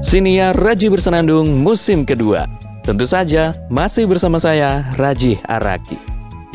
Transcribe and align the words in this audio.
Siniar 0.00 0.56
Raji 0.56 0.88
Bersenandung 0.88 1.60
musim 1.60 2.08
kedua. 2.08 2.48
Tentu 2.80 3.04
saja 3.04 3.52
masih 3.68 4.08
bersama 4.08 4.40
saya 4.40 4.88
Raji 4.96 5.36
Araki. 5.44 6.00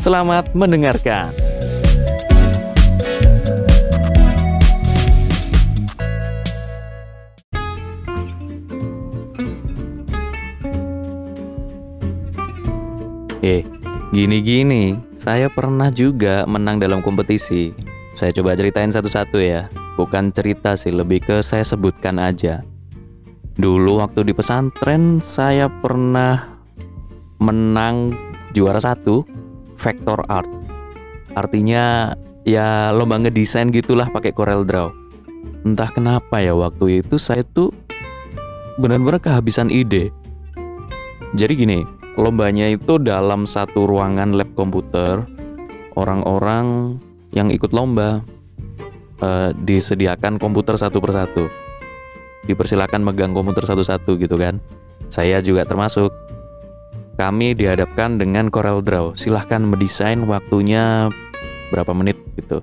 Selamat 0.02 0.50
mendengarkan. 0.50 1.30
Eh, 13.46 13.62
gini-gini, 14.10 14.98
saya 15.14 15.46
pernah 15.46 15.94
juga 15.94 16.42
menang 16.50 16.82
dalam 16.82 16.98
kompetisi. 16.98 17.70
Saya 18.10 18.34
coba 18.34 18.58
ceritain 18.58 18.90
satu-satu 18.90 19.38
ya. 19.38 19.70
Bukan 19.94 20.34
cerita 20.34 20.74
sih, 20.74 20.90
lebih 20.90 21.22
ke 21.22 21.38
saya 21.46 21.62
sebutkan 21.62 22.18
aja. 22.18 22.66
Dulu 23.56 24.04
waktu 24.04 24.20
di 24.28 24.36
pesantren 24.36 25.24
saya 25.24 25.72
pernah 25.72 26.60
menang 27.40 28.12
juara 28.52 28.76
satu 28.76 29.24
vector 29.80 30.20
art. 30.28 30.48
Artinya 31.32 32.12
ya 32.44 32.92
lomba 32.92 33.16
ngedesain 33.16 33.72
gitulah 33.72 34.12
pakai 34.12 34.36
Corel 34.36 34.68
Draw. 34.68 34.92
Entah 35.64 35.88
kenapa 35.88 36.44
ya 36.44 36.52
waktu 36.52 37.00
itu 37.00 37.16
saya 37.16 37.40
tuh 37.48 37.72
benar-benar 38.76 39.24
kehabisan 39.24 39.72
ide. 39.72 40.12
Jadi 41.32 41.52
gini, 41.56 41.80
lombanya 42.20 42.68
itu 42.68 43.00
dalam 43.00 43.48
satu 43.48 43.88
ruangan 43.88 44.36
lab 44.36 44.52
komputer. 44.52 45.24
Orang-orang 45.96 47.00
yang 47.32 47.48
ikut 47.48 47.72
lomba 47.72 48.20
eh, 49.24 49.56
disediakan 49.56 50.36
komputer 50.36 50.76
satu 50.76 51.00
persatu 51.00 51.65
dipersilakan 52.46 53.02
megang 53.02 53.34
komputer 53.34 53.66
satu-satu 53.66 54.16
gitu 54.16 54.38
kan. 54.38 54.62
Saya 55.10 55.42
juga 55.42 55.66
termasuk. 55.66 56.10
Kami 57.16 57.56
dihadapkan 57.56 58.20
dengan 58.20 58.52
Corel 58.52 58.84
Draw. 58.84 59.16
Silahkan 59.16 59.64
mendesain 59.64 60.20
waktunya 60.28 61.08
berapa 61.72 61.96
menit 61.96 62.20
gitu. 62.36 62.60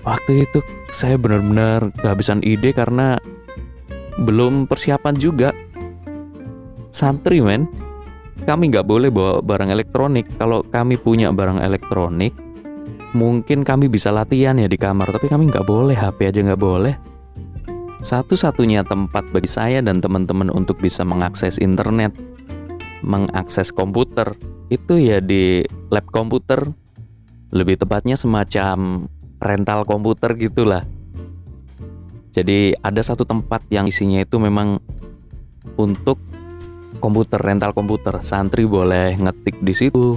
Waktu 0.00 0.48
itu 0.48 0.64
saya 0.88 1.20
benar-benar 1.20 1.92
kehabisan 2.00 2.40
ide 2.40 2.72
karena 2.72 3.20
belum 4.24 4.64
persiapan 4.64 5.14
juga. 5.20 5.52
Santri 6.90 7.44
men, 7.44 7.68
kami 8.48 8.72
nggak 8.72 8.88
boleh 8.88 9.12
bawa 9.12 9.44
barang 9.44 9.68
elektronik. 9.68 10.26
Kalau 10.40 10.64
kami 10.64 10.96
punya 10.96 11.28
barang 11.28 11.60
elektronik, 11.60 12.32
mungkin 13.12 13.62
kami 13.62 13.92
bisa 13.92 14.08
latihan 14.08 14.56
ya 14.56 14.66
di 14.66 14.80
kamar. 14.80 15.12
Tapi 15.12 15.28
kami 15.28 15.52
nggak 15.52 15.68
boleh, 15.68 15.94
HP 15.94 16.32
aja 16.32 16.40
nggak 16.40 16.60
boleh. 16.60 17.09
Satu-satunya 18.00 18.80
tempat 18.88 19.28
bagi 19.28 19.48
saya 19.48 19.84
dan 19.84 20.00
teman-teman 20.00 20.48
untuk 20.48 20.80
bisa 20.80 21.04
mengakses 21.04 21.60
internet, 21.60 22.16
mengakses 23.04 23.76
komputer, 23.76 24.32
itu 24.72 24.96
ya 24.96 25.20
di 25.20 25.60
lab 25.92 26.08
komputer. 26.08 26.64
Lebih 27.52 27.82
tepatnya 27.82 28.16
semacam 28.16 29.04
rental 29.36 29.84
komputer 29.84 30.32
gitulah. 30.40 30.86
Jadi 32.30 32.72
ada 32.78 33.02
satu 33.02 33.26
tempat 33.26 33.66
yang 33.68 33.90
isinya 33.90 34.22
itu 34.22 34.38
memang 34.38 34.78
untuk 35.76 36.22
komputer, 37.02 37.42
rental 37.42 37.74
komputer. 37.74 38.22
Santri 38.22 38.64
boleh 38.64 39.18
ngetik 39.18 39.58
di 39.60 39.74
situ, 39.74 40.16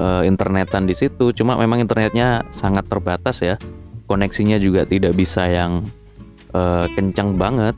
eh, 0.00 0.22
internetan 0.26 0.88
di 0.88 0.96
situ. 0.96 1.30
Cuma 1.36 1.54
memang 1.60 1.78
internetnya 1.78 2.48
sangat 2.48 2.88
terbatas 2.88 3.44
ya. 3.44 3.54
Koneksinya 4.08 4.56
juga 4.56 4.88
tidak 4.88 5.12
bisa 5.12 5.44
yang 5.46 5.84
uh, 6.54 6.86
kencang 6.94 7.36
banget. 7.36 7.74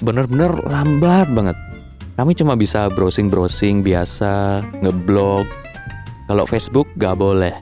Bener-bener 0.00 0.54
lambat 0.64 1.28
banget. 1.32 1.56
Kami 2.20 2.36
cuma 2.36 2.52
bisa 2.52 2.92
browsing-browsing 2.92 3.80
biasa 3.80 4.60
ngeblog. 4.84 5.48
Kalau 6.28 6.44
Facebook 6.44 6.86
gak 7.00 7.16
boleh. 7.16 7.56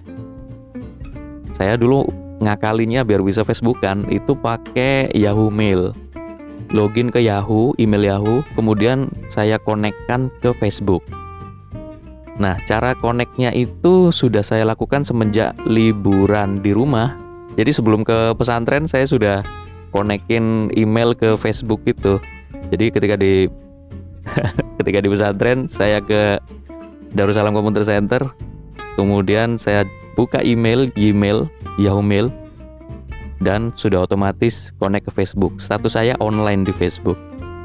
Saya 1.54 1.78
dulu 1.78 2.06
ngakalinya 2.38 3.03
biar 3.03 3.22
bisa 3.22 3.43
Facebookan 3.43 4.06
itu 4.10 4.34
pakai 4.34 5.10
Yahoo 5.15 5.50
Mail. 5.50 5.94
Login 6.71 7.09
ke 7.09 7.25
Yahoo 7.25 7.72
email 7.81 8.04
Yahoo 8.04 8.44
kemudian 8.53 9.09
saya 9.32 9.56
konekkan 9.56 10.28
ke 10.44 10.53
Facebook. 10.59 11.00
Nah, 12.38 12.54
cara 12.71 12.94
koneknya 12.94 13.50
itu 13.50 14.15
sudah 14.15 14.47
saya 14.47 14.62
lakukan 14.62 15.03
semenjak 15.03 15.59
liburan 15.66 16.62
di 16.62 16.71
rumah. 16.71 17.19
Jadi 17.59 17.75
sebelum 17.75 18.06
ke 18.06 18.38
pesantren 18.38 18.87
saya 18.87 19.03
sudah 19.03 19.43
konekin 19.91 20.72
email 20.76 21.16
ke 21.16 21.34
Facebook 21.37 21.84
itu. 21.84 22.21
Jadi 22.69 22.93
ketika 22.93 23.15
di 23.16 23.49
ketika 24.82 24.99
di 25.00 25.09
pesantren 25.09 25.65
saya 25.69 26.03
ke 26.04 26.37
Darussalam 27.16 27.56
Computer 27.56 27.84
Center, 27.84 28.22
kemudian 28.97 29.56
saya 29.56 29.88
buka 30.19 30.44
email 30.44 30.91
Gmail, 30.93 31.48
Yahoo 31.81 32.04
Mail 32.04 32.28
dan 33.38 33.71
sudah 33.75 34.04
otomatis 34.04 34.75
connect 34.82 35.09
ke 35.09 35.12
Facebook. 35.15 35.62
Status 35.62 35.94
saya 35.94 36.19
online 36.19 36.66
di 36.66 36.75
Facebook. 36.75 37.16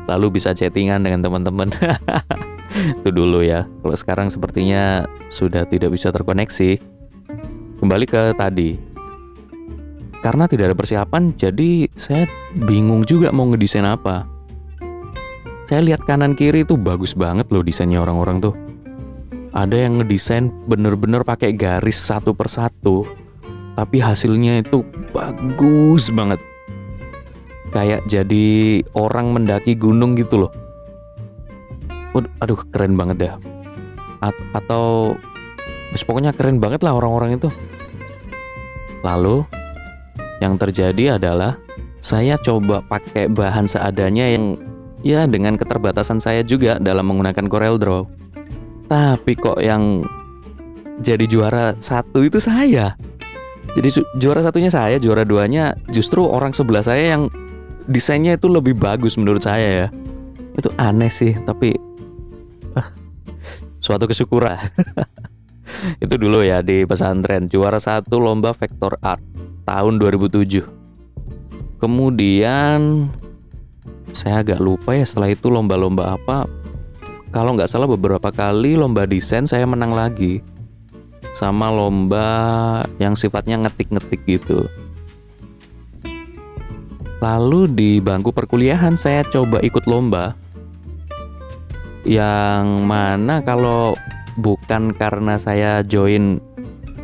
Lalu 0.06 0.38
bisa 0.38 0.54
chattingan 0.54 1.02
dengan 1.04 1.26
teman-teman. 1.26 1.72
Itu 3.02 3.10
dulu 3.10 3.42
ya. 3.42 3.66
Kalau 3.82 3.96
sekarang 3.98 4.28
sepertinya 4.30 5.08
sudah 5.34 5.66
tidak 5.66 5.94
bisa 5.94 6.14
terkoneksi. 6.14 6.78
Kembali 7.82 8.06
ke 8.08 8.32
tadi, 8.38 8.80
karena 10.24 10.48
tidak 10.48 10.72
ada 10.72 10.78
persiapan, 10.80 11.36
jadi 11.36 11.92
saya 12.00 12.24
bingung 12.56 13.04
juga 13.04 13.36
mau 13.36 13.44
ngedesain 13.52 13.84
apa. 13.84 14.24
Saya 15.68 15.84
lihat 15.84 16.08
kanan 16.08 16.32
kiri 16.32 16.64
itu 16.64 16.80
bagus 16.80 17.12
banget 17.12 17.52
loh 17.52 17.60
desainnya 17.60 18.00
orang-orang 18.00 18.40
tuh. 18.40 18.56
Ada 19.52 19.84
yang 19.84 20.00
ngedesain 20.00 20.48
bener-bener 20.66 21.28
pakai 21.28 21.52
garis 21.52 22.00
satu 22.00 22.32
persatu, 22.32 23.04
tapi 23.76 24.00
hasilnya 24.00 24.64
itu 24.64 24.88
bagus 25.12 26.08
banget. 26.08 26.40
Kayak 27.76 28.08
jadi 28.08 28.80
orang 28.96 29.36
mendaki 29.36 29.76
gunung 29.76 30.16
gitu 30.16 30.48
loh. 30.48 30.52
Aduh 32.40 32.64
keren 32.72 32.96
banget 32.96 33.28
dah. 33.28 33.34
A 34.24 34.32
atau 34.56 35.18
pokoknya 36.08 36.32
keren 36.32 36.64
banget 36.64 36.80
lah 36.80 36.96
orang-orang 36.96 37.36
itu. 37.36 37.52
Lalu 39.04 39.44
yang 40.44 40.60
terjadi 40.60 41.16
adalah 41.16 41.56
saya 42.04 42.36
coba 42.36 42.84
pakai 42.84 43.32
bahan 43.32 43.64
seadanya 43.64 44.28
yang 44.28 44.60
ya 45.00 45.24
dengan 45.24 45.56
keterbatasan 45.56 46.20
saya 46.20 46.44
juga 46.44 46.76
dalam 46.84 47.08
menggunakan 47.08 47.48
Corel 47.48 47.80
Draw. 47.80 48.04
Tapi 48.92 49.34
kok 49.40 49.64
yang 49.64 50.04
jadi 51.00 51.24
juara 51.24 51.80
satu 51.80 52.28
itu 52.28 52.44
saya. 52.44 53.00
Jadi 53.74 54.04
juara 54.20 54.44
satunya 54.44 54.70
saya, 54.70 55.00
juara 55.00 55.24
duanya 55.24 55.80
justru 55.90 56.28
orang 56.28 56.52
sebelah 56.52 56.84
saya 56.84 57.16
yang 57.18 57.32
desainnya 57.88 58.36
itu 58.36 58.52
lebih 58.52 58.76
bagus 58.76 59.16
menurut 59.16 59.42
saya 59.42 59.88
ya. 59.88 59.88
Itu 60.54 60.70
aneh 60.78 61.10
sih, 61.10 61.40
tapi 61.48 61.74
ah, 62.78 62.92
suatu 63.80 64.06
kesyukuran. 64.06 64.60
itu 66.04 66.16
dulu 66.20 66.46
ya 66.46 66.62
di 66.62 66.86
pesantren 66.86 67.50
juara 67.50 67.82
satu 67.82 68.22
lomba 68.22 68.54
vektor 68.54 69.00
art 69.02 69.24
tahun 69.64 70.00
2007. 70.00 70.64
Kemudian 71.80 73.12
saya 74.14 74.46
agak 74.46 74.62
lupa 74.62 74.96
ya 74.96 75.04
setelah 75.04 75.34
itu 75.34 75.52
lomba-lomba 75.52 76.16
apa. 76.16 76.48
Kalau 77.34 77.58
nggak 77.58 77.68
salah 77.68 77.90
beberapa 77.90 78.30
kali 78.30 78.78
lomba 78.78 79.10
desain 79.10 79.50
saya 79.50 79.66
menang 79.66 79.92
lagi. 79.92 80.40
Sama 81.34 81.74
lomba 81.74 82.30
yang 83.02 83.18
sifatnya 83.18 83.58
ngetik-ngetik 83.58 84.22
gitu. 84.30 84.70
Lalu 87.24 87.72
di 87.74 87.92
bangku 87.98 88.30
perkuliahan 88.30 88.94
saya 88.94 89.26
coba 89.26 89.58
ikut 89.66 89.88
lomba. 89.90 90.38
Yang 92.06 92.68
mana 92.84 93.42
kalau 93.42 93.98
bukan 94.38 94.94
karena 94.94 95.40
saya 95.42 95.82
join 95.82 96.38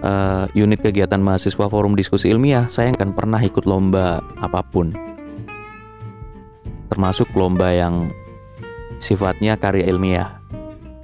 uh, 0.04 0.46
unit 0.56 0.80
kegiatan 0.80 1.20
mahasiswa 1.20 1.66
forum 1.68 1.96
diskusi 1.96 2.32
ilmiah, 2.32 2.68
saya 2.72 2.92
akan 2.96 3.16
pernah 3.16 3.40
ikut 3.40 3.64
lomba 3.64 4.24
apa 4.40 4.64
pun. 4.64 4.96
Termasuk 6.90 7.30
lomba 7.38 7.70
yang 7.72 8.10
sifatnya 9.00 9.56
karya 9.56 9.88
ilmiah. 9.88 10.40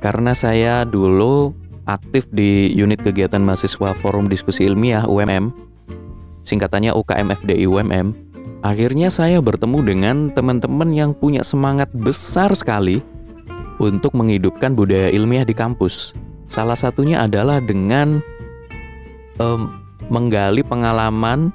Karena 0.03 0.35
saya 0.37 0.83
dulu 0.85 1.55
aktif 1.87 2.29
di 2.29 2.73
unit 2.77 3.01
kegiatan 3.01 3.41
mahasiswa 3.41 3.93
forum 3.97 4.29
diskusi 4.29 4.65
ilmiah 4.65 5.05
UMM, 5.05 5.53
singkatannya 6.45 6.93
UKM 6.93 7.27
FDI 7.41 7.65
UMM, 7.65 8.07
akhirnya 8.61 9.09
saya 9.09 9.41
bertemu 9.41 9.79
dengan 9.81 10.15
teman-teman 10.33 10.89
yang 10.93 11.11
punya 11.13 11.41
semangat 11.41 11.89
besar 11.93 12.53
sekali 12.53 13.01
untuk 13.81 14.13
menghidupkan 14.13 14.73
budaya 14.73 15.09
ilmiah 15.09 15.45
di 15.45 15.53
kampus. 15.57 16.13
Salah 16.45 16.77
satunya 16.77 17.25
adalah 17.25 17.57
dengan 17.57 18.21
um, 19.39 19.71
menggali 20.07 20.61
pengalaman, 20.61 21.51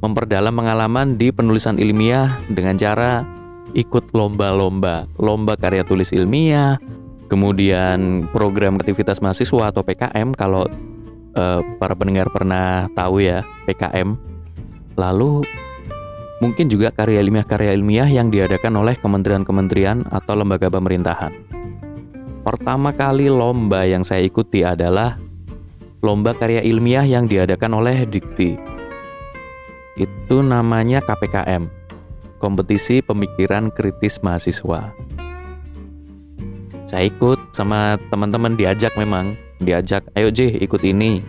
memperdalam 0.00 0.54
pengalaman 0.54 1.16
di 1.16 1.30
penulisan 1.30 1.78
ilmiah 1.78 2.40
dengan 2.50 2.76
cara 2.76 3.24
ikut 3.74 4.14
lomba-lomba, 4.14 5.10
lomba 5.18 5.58
karya 5.58 5.82
tulis 5.82 6.14
ilmiah, 6.14 6.78
kemudian 7.26 8.30
program 8.30 8.78
aktivitas 8.78 9.18
mahasiswa 9.18 9.74
atau 9.74 9.82
PKM 9.82 10.30
kalau 10.36 10.68
uh, 11.34 11.60
para 11.82 11.94
pendengar 11.98 12.30
pernah 12.30 12.86
tahu 12.94 13.24
ya 13.24 13.42
PKM. 13.66 14.14
Lalu 14.94 15.42
mungkin 16.38 16.70
juga 16.70 16.94
karya 16.94 17.18
ilmiah-karya 17.18 17.74
ilmiah 17.74 18.06
yang 18.06 18.30
diadakan 18.30 18.78
oleh 18.78 18.94
kementerian-kementerian 18.98 20.06
atau 20.06 20.34
lembaga 20.38 20.70
pemerintahan. 20.70 21.34
Pertama 22.44 22.92
kali 22.92 23.32
lomba 23.32 23.88
yang 23.88 24.04
saya 24.04 24.20
ikuti 24.20 24.60
adalah 24.60 25.16
lomba 26.04 26.36
karya 26.36 26.60
ilmiah 26.60 27.08
yang 27.08 27.24
diadakan 27.24 27.80
oleh 27.80 28.04
Dikti. 28.04 28.60
Itu 29.96 30.44
namanya 30.44 31.00
KPKM, 31.00 31.64
Kompetisi 32.36 33.00
Pemikiran 33.00 33.72
Kritis 33.72 34.20
Mahasiswa. 34.20 34.92
Saya 36.84 37.08
ikut 37.08 37.56
sama 37.56 37.96
teman-teman 38.12 38.52
diajak 38.52 38.92
memang, 39.00 39.32
diajak, 39.64 40.04
ayo 40.12 40.28
J 40.28 40.60
ikut 40.60 40.84
ini. 40.84 41.24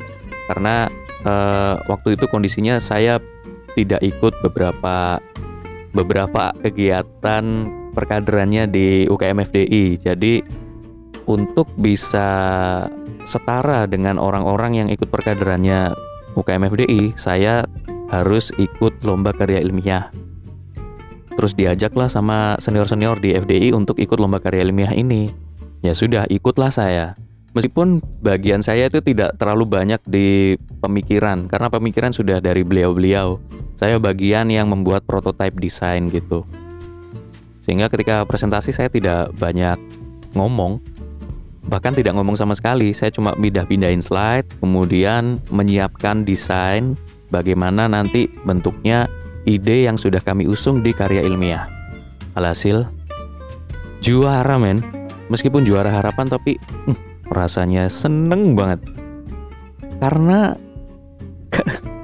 Karena 0.52 0.92
uh, 1.24 1.80
waktu 1.88 2.20
itu 2.20 2.28
kondisinya 2.28 2.76
saya 2.84 3.24
tidak 3.80 4.04
ikut 4.04 4.36
beberapa 4.44 5.24
beberapa 5.96 6.52
kegiatan 6.60 7.72
perkaderannya 7.96 8.68
di 8.68 8.88
UKM 9.08 9.40
FDI. 9.40 9.86
Jadi 10.04 10.44
untuk 11.26 11.72
bisa 11.80 12.28
setara 13.26 13.90
dengan 13.90 14.22
orang-orang 14.22 14.86
yang 14.86 14.88
ikut 14.94 15.10
perkaderannya 15.10 15.92
UKM 16.38 16.64
FDI, 16.72 17.04
saya 17.18 17.66
harus 18.14 18.54
ikut 18.56 19.02
lomba 19.02 19.34
karya 19.34 19.60
ilmiah. 19.66 20.14
Terus 21.36 21.52
diajaklah 21.52 22.08
sama 22.08 22.56
senior-senior 22.64 23.20
di 23.20 23.36
FDI 23.36 23.76
untuk 23.76 24.00
ikut 24.00 24.16
lomba 24.22 24.40
karya 24.40 24.64
ilmiah 24.64 24.96
ini. 24.96 25.28
Ya 25.84 25.92
sudah, 25.92 26.24
ikutlah 26.32 26.72
saya. 26.72 27.18
Meskipun 27.56 28.04
bagian 28.20 28.60
saya 28.60 28.88
itu 28.92 29.00
tidak 29.00 29.40
terlalu 29.40 29.68
banyak 29.68 30.00
di 30.04 30.60
pemikiran, 30.84 31.48
karena 31.48 31.68
pemikiran 31.72 32.12
sudah 32.12 32.44
dari 32.44 32.68
beliau-beliau. 32.68 33.40
Saya 33.76 34.00
bagian 34.00 34.48
yang 34.52 34.72
membuat 34.72 35.04
prototype 35.08 35.56
desain 35.60 36.08
gitu. 36.12 36.48
Sehingga 37.64 37.88
ketika 37.92 38.24
presentasi 38.28 38.72
saya 38.72 38.92
tidak 38.92 39.32
banyak 39.36 39.80
ngomong, 40.36 40.84
bahkan 41.68 41.94
tidak 41.94 42.14
ngomong 42.18 42.38
sama 42.38 42.54
sekali. 42.54 42.94
Saya 42.94 43.10
cuma 43.14 43.34
pindah-pindahin 43.34 44.02
slide, 44.02 44.46
kemudian 44.62 45.42
menyiapkan 45.50 46.26
desain 46.26 46.98
bagaimana 47.34 47.90
nanti 47.90 48.30
bentuknya 48.46 49.10
ide 49.46 49.86
yang 49.86 49.98
sudah 49.98 50.22
kami 50.22 50.46
usung 50.46 50.82
di 50.86 50.94
karya 50.94 51.26
ilmiah. 51.26 51.70
Alhasil, 52.38 52.86
juara 54.02 54.58
men. 54.62 54.82
Meskipun 55.26 55.66
juara 55.66 55.90
harapan 55.90 56.30
tapi 56.30 56.62
hmm, 56.62 57.30
rasanya 57.34 57.90
seneng 57.90 58.54
banget. 58.54 58.78
Karena 59.98 60.54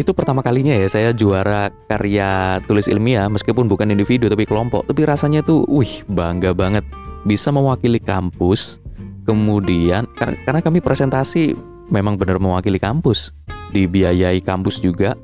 itu 0.00 0.12
pertama 0.12 0.44
kalinya 0.44 0.76
ya 0.76 0.86
saya 0.86 1.10
juara 1.16 1.74
karya 1.90 2.60
tulis 2.68 2.86
ilmiah 2.86 3.26
meskipun 3.26 3.66
bukan 3.66 3.90
individu 3.90 4.30
tapi 4.30 4.46
kelompok 4.46 4.86
tapi 4.86 5.02
rasanya 5.02 5.42
tuh 5.42 5.66
wih 5.66 6.06
bangga 6.06 6.54
banget 6.54 6.86
bisa 7.22 7.50
mewakili 7.50 7.98
kampus. 7.98 8.82
Kemudian 9.28 10.08
karena 10.16 10.64
kami 10.64 10.80
presentasi 10.80 11.52
memang 11.92 12.16
benar 12.16 12.40
mewakili 12.40 12.80
kampus, 12.80 13.36
dibiayai 13.76 14.40
kampus 14.40 14.80
juga, 14.80 15.16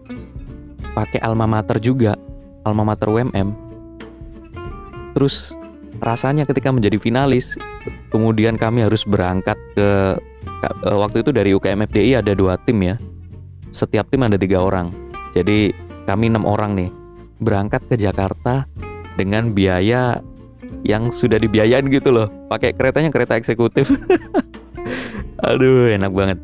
pakai 0.92 1.24
alma 1.24 1.48
mater 1.48 1.80
juga, 1.80 2.12
alma 2.68 2.84
mater 2.84 3.08
UMM. 3.08 3.56
Terus 5.16 5.56
rasanya 6.04 6.44
ketika 6.44 6.68
menjadi 6.68 7.00
finalis, 7.00 7.56
kemudian 8.12 8.60
kami 8.60 8.84
harus 8.84 9.08
berangkat 9.08 9.56
ke 9.72 9.88
eh, 10.68 10.96
waktu 10.96 11.24
itu 11.24 11.30
dari 11.32 11.56
UKM 11.56 11.88
FDI 11.88 12.20
ada 12.20 12.36
dua 12.36 12.60
tim 12.60 12.84
ya, 12.84 13.00
setiap 13.72 14.04
tim 14.12 14.20
ada 14.20 14.36
tiga 14.36 14.60
orang, 14.60 14.92
jadi 15.32 15.72
kami 16.04 16.28
enam 16.28 16.44
orang 16.44 16.76
nih 16.76 16.90
berangkat 17.40 17.84
ke 17.88 17.96
Jakarta 17.96 18.68
dengan 19.16 19.52
biaya 19.56 20.20
yang 20.84 21.08
sudah 21.10 21.40
dibiayain 21.40 21.84
gitu 21.88 22.12
loh. 22.12 22.28
Pakai 22.52 22.76
keretanya 22.76 23.08
kereta 23.08 23.40
eksekutif. 23.40 23.88
Aduh 25.48 25.90
enak 25.92 26.12
banget. 26.12 26.38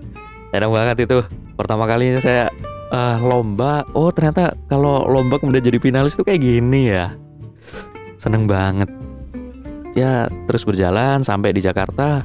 Enak 0.50 0.70
banget 0.72 0.96
itu. 1.06 1.18
Pertama 1.54 1.84
kalinya 1.84 2.18
saya 2.18 2.48
uh, 2.90 3.16
lomba. 3.20 3.84
Oh 3.92 4.08
ternyata 4.08 4.56
kalau 4.66 5.04
lomba 5.06 5.36
kemudian 5.36 5.62
jadi 5.62 5.78
finalis 5.78 6.16
itu 6.16 6.24
kayak 6.24 6.40
gini 6.40 6.90
ya. 6.90 7.12
Seneng 8.16 8.48
banget. 8.48 8.88
Ya 9.92 10.28
terus 10.48 10.64
berjalan 10.64 11.20
sampai 11.20 11.52
di 11.52 11.60
Jakarta. 11.60 12.24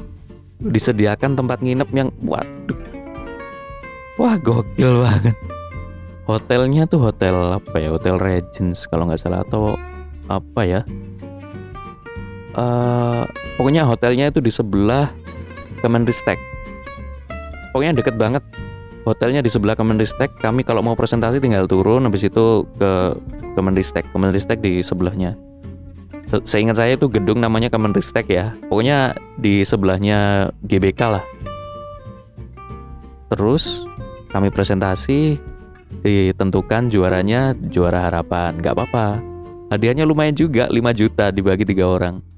Disediakan 0.56 1.36
tempat 1.36 1.59
nginep 1.59 1.89
yang 1.91 2.09
waduh. 2.24 2.80
Wah 4.15 4.39
gokil 4.39 5.03
banget. 5.03 5.36
Hotelnya 6.25 6.88
tuh 6.88 7.12
hotel 7.12 7.59
apa 7.59 7.75
ya? 7.77 7.91
Hotel 7.91 8.15
Regents 8.15 8.88
kalau 8.88 9.12
nggak 9.12 9.19
salah 9.19 9.44
atau 9.44 9.75
apa 10.25 10.62
ya 10.65 10.81
uh, 12.55 13.23
pokoknya 13.59 13.85
hotelnya 13.85 14.31
itu 14.31 14.39
di 14.41 14.49
sebelah 14.49 15.11
Kemenristek 15.83 16.55
pokoknya 17.75 17.99
deket 17.99 18.15
banget. 18.15 18.39
Hotelnya 19.03 19.43
di 19.43 19.51
sebelah 19.51 19.75
Kemenristek 19.75 20.39
kami 20.39 20.63
kalau 20.63 20.79
mau 20.79 20.95
presentasi 20.95 21.43
tinggal 21.43 21.67
turun 21.67 22.07
habis 22.07 22.23
itu 22.23 22.63
ke 22.79 22.91
Kemenristek 23.59 24.07
Kemenristek 24.15 24.63
di 24.63 24.79
sebelahnya. 24.79 25.35
Seingat 26.47 26.81
saya 26.81 26.97
itu 26.97 27.11
gedung 27.11 27.43
namanya 27.43 27.69
Kemenristek 27.69 28.31
ya. 28.31 28.55
Pokoknya 28.71 29.13
di 29.37 29.61
sebelahnya 29.61 30.49
GBK 30.65 31.01
lah. 31.05 31.21
Terus 33.29 33.85
kami 34.33 34.49
presentasi 34.49 35.37
ditentukan 36.01 36.89
juaranya 36.89 37.53
juara 37.69 38.09
harapan. 38.09 38.57
Nggak 38.57 38.73
apa-apa. 38.73 39.21
Hadiahnya 39.69 40.07
lumayan 40.07 40.33
juga 40.33 40.65
5 40.65 40.81
juta 40.97 41.29
dibagi 41.29 41.61
tiga 41.67 41.85
orang 41.85 42.34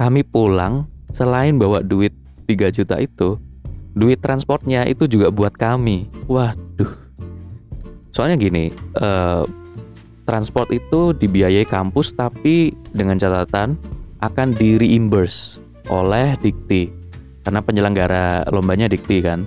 kami 0.00 0.24
pulang 0.24 0.88
selain 1.12 1.60
bawa 1.60 1.84
duit 1.84 2.16
3 2.48 2.72
juta 2.72 2.96
itu, 2.96 3.36
duit 3.92 4.16
transportnya 4.16 4.88
itu 4.88 5.04
juga 5.04 5.28
buat 5.28 5.52
kami. 5.52 6.08
Waduh. 6.24 6.88
Soalnya 8.08 8.40
gini, 8.40 8.72
eh, 8.96 9.44
transport 10.24 10.72
itu 10.72 11.12
dibiayai 11.12 11.68
kampus 11.68 12.16
tapi 12.16 12.72
dengan 12.96 13.20
catatan 13.20 13.76
akan 14.24 14.56
di 14.56 14.80
reimburse 14.80 15.60
oleh 15.92 16.32
Dikti. 16.40 16.88
Karena 17.44 17.60
penyelenggara 17.60 18.48
lombanya 18.48 18.88
Dikti 18.88 19.20
kan. 19.20 19.44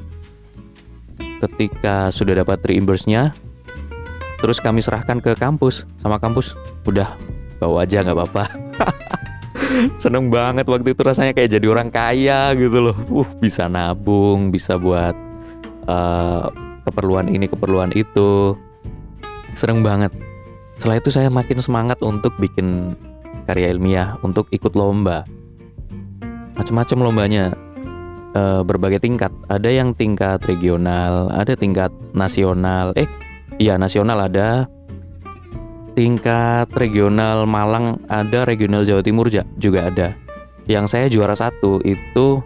Ketika 1.17 2.13
sudah 2.13 2.45
dapat 2.45 2.61
reimburse-nya, 2.61 3.33
terus 4.39 4.61
kami 4.61 4.79
serahkan 4.85 5.17
ke 5.19 5.33
kampus 5.33 5.89
sama 5.99 6.21
kampus, 6.21 6.55
udah 6.87 7.17
bawa 7.57 7.83
aja 7.83 8.05
nggak 8.05 8.15
apa-apa. 8.15 8.43
seneng 9.97 10.29
banget 10.29 10.65
waktu 10.67 10.93
itu 10.93 11.01
rasanya 11.03 11.33
kayak 11.35 11.59
jadi 11.59 11.65
orang 11.69 11.89
kaya 11.89 12.53
gitu 12.57 12.77
loh. 12.79 12.97
Uh 13.11 13.29
bisa 13.39 13.67
nabung 13.67 14.53
bisa 14.53 14.77
buat 14.77 15.15
uh, 15.87 16.47
keperluan 16.87 17.31
ini 17.31 17.47
keperluan 17.47 17.91
itu. 17.95 18.57
Seneng 19.53 19.85
banget. 19.85 20.11
Setelah 20.77 20.97
itu 20.97 21.09
saya 21.13 21.29
makin 21.29 21.61
semangat 21.61 22.01
untuk 22.01 22.33
bikin 22.41 22.97
karya 23.45 23.69
ilmiah 23.71 24.17
untuk 24.25 24.49
ikut 24.49 24.73
lomba. 24.73 25.23
Macam-macam 26.57 26.97
lombanya 27.01 27.45
uh, 28.33 28.61
berbagai 28.65 29.01
tingkat. 29.01 29.29
Ada 29.49 29.69
yang 29.69 29.93
tingkat 29.93 30.41
regional 30.49 31.29
ada 31.31 31.53
tingkat 31.53 31.93
nasional. 32.17 32.93
Eh 32.97 33.07
iya 33.61 33.77
nasional 33.77 34.17
ada 34.17 34.65
tingkat 35.93 36.69
regional 36.73 37.45
Malang 37.45 38.01
ada, 38.09 38.45
regional 38.45 38.85
Jawa 38.85 39.01
Timur 39.05 39.29
juga 39.57 39.79
ada. 39.89 40.17
Yang 40.65 40.85
saya 40.95 41.07
juara 41.09 41.35
satu 41.37 41.79
itu 41.85 42.41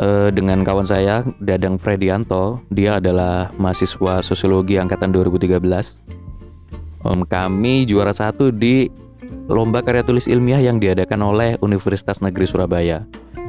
eh, 0.00 0.28
dengan 0.32 0.62
kawan 0.62 0.86
saya 0.86 1.24
Dadang 1.40 1.80
Fredianto, 1.80 2.60
dia 2.68 3.00
adalah 3.00 3.52
mahasiswa 3.56 4.20
sosiologi 4.20 4.76
angkatan 4.76 5.12
2013. 5.12 5.60
Um, 7.06 7.22
kami 7.22 7.86
juara 7.86 8.10
satu 8.10 8.50
di 8.50 8.90
lomba 9.46 9.78
karya 9.84 10.02
tulis 10.02 10.26
ilmiah 10.26 10.58
yang 10.58 10.82
diadakan 10.82 11.22
oleh 11.22 11.50
Universitas 11.62 12.18
Negeri 12.18 12.46
Surabaya. 12.50 13.06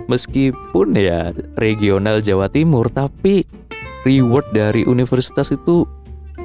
Meskipun 0.07 0.95
ya 0.95 1.35
regional 1.59 2.23
Jawa 2.23 2.47
Timur, 2.47 2.87
tapi 2.87 3.43
reward 4.07 4.47
dari 4.55 4.87
universitas 4.87 5.51
itu 5.51 5.83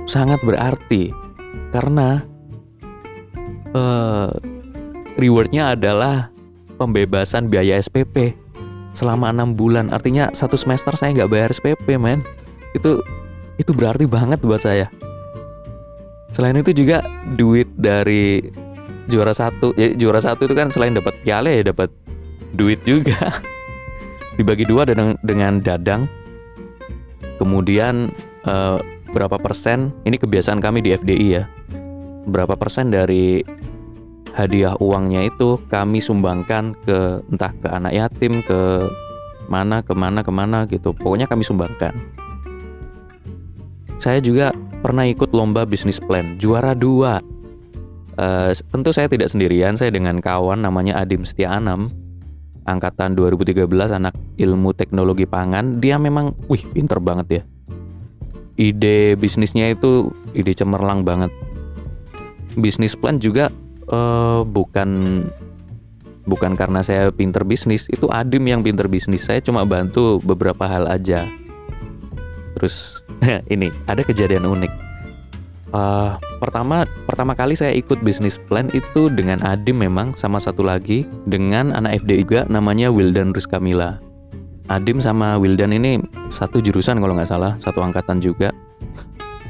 sangat 0.08 0.42
berarti 0.42 1.14
karena 1.70 2.31
uh, 3.72 4.32
rewardnya 5.16 5.76
adalah 5.76 6.32
pembebasan 6.76 7.48
biaya 7.52 7.76
SPP 7.80 8.36
selama 8.92 9.32
enam 9.32 9.56
bulan. 9.56 9.92
Artinya 9.92 10.32
satu 10.32 10.56
semester 10.56 10.92
saya 10.96 11.12
nggak 11.16 11.30
bayar 11.32 11.50
SPP, 11.52 11.96
men. 11.96 12.24
Itu 12.72 13.00
itu 13.60 13.72
berarti 13.76 14.08
banget 14.08 14.40
buat 14.40 14.62
saya. 14.64 14.88
selain 16.32 16.56
itu 16.56 16.72
juga 16.72 17.04
duit 17.36 17.68
dari 17.76 18.40
juara 19.04 19.36
satu 19.36 19.76
ya 19.76 19.92
juara 19.92 20.16
satu 20.16 20.46
itu 20.46 20.54
kan 20.56 20.72
selain 20.72 20.96
dapat 20.96 21.12
piala 21.20 21.52
ya 21.52 21.60
dapat 21.60 21.92
duit 22.56 22.80
juga 22.88 23.28
dibagi 24.40 24.64
dua 24.64 24.88
dengan 24.88 25.18
dengan 25.20 25.60
dadang 25.60 26.08
kemudian 27.36 28.08
eh, 28.48 28.78
berapa 29.12 29.36
persen 29.36 29.92
ini 30.08 30.16
kebiasaan 30.16 30.64
kami 30.64 30.80
di 30.80 30.96
FDI 30.96 31.28
ya 31.28 31.44
berapa 32.24 32.54
persen 32.54 32.88
dari 32.94 33.42
hadiah 34.32 34.76
uangnya 34.80 35.28
itu 35.28 35.60
kami 35.68 36.00
sumbangkan 36.00 36.72
ke 36.84 37.20
entah 37.28 37.52
ke 37.52 37.68
anak 37.68 37.92
yatim 37.92 38.40
ke 38.44 38.88
mana 39.48 39.84
ke 39.84 39.92
mana 39.92 40.24
ke 40.24 40.32
mana 40.32 40.64
gitu 40.66 40.96
pokoknya 40.96 41.28
kami 41.28 41.44
sumbangkan 41.44 41.92
saya 44.00 44.18
juga 44.18 44.50
pernah 44.82 45.06
ikut 45.06 45.30
lomba 45.30 45.68
bisnis 45.68 46.00
plan 46.00 46.40
juara 46.40 46.72
dua 46.72 47.20
Uh, 48.12 48.52
tentu 48.68 48.92
saya 48.92 49.08
tidak 49.08 49.32
sendirian, 49.32 49.72
saya 49.72 49.88
dengan 49.88 50.20
kawan 50.20 50.60
namanya 50.60 51.00
Adim 51.00 51.24
Setia 51.24 51.48
Anam, 51.48 51.88
angkatan 52.68 53.16
2013 53.16 53.64
anak 53.88 54.12
ilmu 54.36 54.76
teknologi 54.76 55.24
pangan. 55.24 55.80
Dia 55.80 55.96
memang, 55.96 56.36
wih, 56.44 56.60
pinter 56.76 57.00
banget 57.00 57.26
ya. 57.40 57.42
Ide 58.60 59.16
bisnisnya 59.16 59.72
itu 59.72 60.12
ide 60.36 60.52
cemerlang 60.52 61.08
banget. 61.08 61.32
Bisnis 62.52 62.92
plan 62.92 63.16
juga 63.16 63.48
uh, 63.90 64.46
bukan 64.46 65.22
bukan 66.22 66.54
karena 66.54 66.84
saya 66.86 67.10
pinter 67.10 67.42
bisnis, 67.42 67.90
itu 67.90 68.06
Adim 68.12 68.46
yang 68.46 68.62
pinter 68.62 68.86
bisnis. 68.86 69.26
Saya 69.26 69.42
cuma 69.42 69.66
bantu 69.66 70.22
beberapa 70.22 70.68
hal 70.68 70.86
aja. 70.86 71.26
Terus 72.58 73.02
ini 73.54 73.72
ada 73.88 74.06
kejadian 74.06 74.46
unik 74.46 74.92
Uh, 75.72 76.20
pertama 76.36 76.84
pertama 77.08 77.32
kali 77.32 77.56
saya 77.56 77.72
ikut 77.72 78.04
bisnis 78.04 78.36
plan 78.36 78.68
itu 78.76 79.08
dengan 79.08 79.40
Adim 79.40 79.80
memang 79.80 80.12
sama 80.12 80.36
satu 80.36 80.60
lagi 80.60 81.08
dengan 81.24 81.72
anak 81.72 82.04
FD 82.04 82.28
juga 82.28 82.44
namanya 82.44 82.92
Wildan 82.92 83.32
Ruskamila. 83.32 83.96
Adim 84.68 85.00
sama 85.00 85.40
Wildan 85.40 85.72
ini 85.72 85.96
satu 86.28 86.60
jurusan 86.60 87.00
kalau 87.00 87.16
nggak 87.16 87.32
salah, 87.32 87.56
satu 87.56 87.80
angkatan 87.80 88.20
juga. 88.20 88.52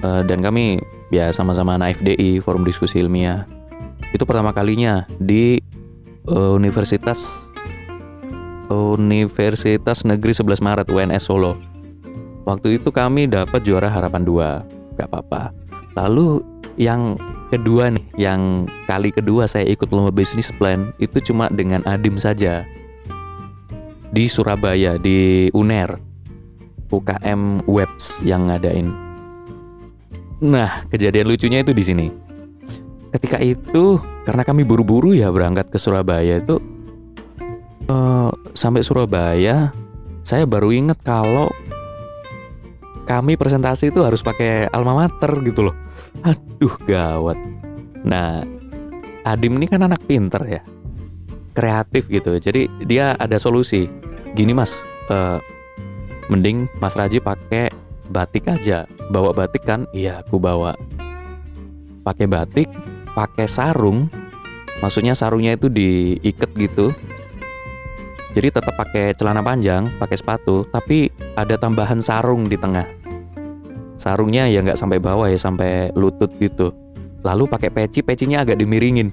Uh, 0.06 0.22
dan 0.22 0.46
kami 0.46 0.78
ya 1.10 1.34
sama-sama 1.34 1.74
anak 1.74 1.98
FDI, 1.98 2.38
Forum 2.38 2.62
Diskusi 2.62 3.02
Ilmiah. 3.02 3.42
Itu 4.12 4.28
pertama 4.28 4.52
kalinya 4.52 5.08
di 5.16 5.60
uh, 6.28 6.54
Universitas 6.56 7.48
Universitas 8.72 10.00
Negeri 10.08 10.32
11 10.32 10.64
Maret 10.64 10.86
UNS 10.88 11.28
Solo. 11.28 11.60
Waktu 12.48 12.80
itu 12.80 12.88
kami 12.88 13.28
dapat 13.28 13.60
juara 13.68 13.92
harapan 13.92 14.24
2. 14.24 14.96
Gak 14.96 15.08
apa-apa 15.12 15.62
Lalu 15.96 16.40
yang 16.80 17.20
kedua 17.52 17.92
nih, 17.92 18.04
yang 18.16 18.64
kali 18.88 19.12
kedua 19.12 19.44
saya 19.44 19.68
ikut 19.68 19.92
lomba 19.92 20.08
bisnis 20.08 20.48
plan 20.56 20.88
itu 20.96 21.20
cuma 21.20 21.52
dengan 21.52 21.84
Adim 21.84 22.16
saja 22.16 22.64
di 24.12 24.24
Surabaya 24.24 24.96
di 24.96 25.52
UNER 25.52 26.00
UKM 26.92 27.64
Webs 27.68 28.20
yang 28.24 28.48
ngadain. 28.48 28.92
Nah, 30.42 30.84
kejadian 30.90 31.28
lucunya 31.28 31.60
itu 31.62 31.72
di 31.72 31.84
sini. 31.84 32.06
Ketika 33.12 33.38
itu 33.44 34.00
karena 34.24 34.42
kami 34.42 34.64
buru-buru 34.64 35.12
ya 35.12 35.28
berangkat 35.28 35.68
ke 35.68 35.76
Surabaya 35.76 36.40
itu 36.40 36.56
uh, 37.92 38.32
sampai 38.56 38.80
Surabaya 38.80 39.68
saya 40.22 40.46
baru 40.48 40.72
inget 40.72 40.96
kalau 41.02 41.50
kami 43.04 43.34
presentasi 43.34 43.90
itu 43.90 44.00
harus 44.00 44.22
pakai 44.22 44.70
alma 44.70 44.94
mater 44.94 45.34
gitu 45.42 45.68
loh. 45.68 45.76
Aduh 46.22 46.72
gawat. 46.86 47.36
Nah, 48.06 48.46
Adim 49.22 49.58
ini 49.58 49.66
kan 49.66 49.82
anak 49.82 50.02
pinter 50.06 50.42
ya, 50.46 50.62
kreatif 51.54 52.06
gitu. 52.10 52.38
Jadi 52.38 52.70
dia 52.86 53.14
ada 53.18 53.38
solusi. 53.38 53.90
Gini 54.32 54.56
mas, 54.56 54.80
uh, 55.12 55.38
mending 56.32 56.70
Mas 56.80 56.96
Raji 56.96 57.20
pakai 57.20 57.68
batik 58.08 58.48
aja. 58.48 58.86
Bawa 59.10 59.34
batik 59.34 59.66
kan? 59.66 59.84
Iya, 59.92 60.22
aku 60.24 60.38
bawa. 60.40 60.74
Pakai 62.02 62.26
batik, 62.26 62.66
pakai 63.12 63.46
sarung. 63.48 64.08
Maksudnya 64.82 65.14
sarungnya 65.14 65.54
itu 65.54 65.70
diikat 65.70 66.50
gitu. 66.58 66.90
Jadi 68.32 68.48
tetap 68.48 68.74
pakai 68.74 69.12
celana 69.12 69.44
panjang, 69.44 69.92
pakai 70.00 70.16
sepatu, 70.16 70.64
tapi 70.72 71.12
ada 71.36 71.60
tambahan 71.60 72.00
sarung 72.00 72.48
di 72.48 72.56
tengah. 72.56 72.88
Sarungnya 74.00 74.48
ya 74.48 74.64
nggak 74.64 74.80
sampai 74.80 74.98
bawah 74.98 75.28
ya, 75.28 75.36
sampai 75.36 75.92
lutut 75.92 76.32
gitu. 76.40 76.72
Lalu 77.22 77.46
pakai 77.46 77.70
peci, 77.70 78.00
pecinya 78.00 78.42
agak 78.42 78.58
dimiringin. 78.58 79.12